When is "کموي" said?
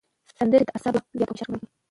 1.47-1.67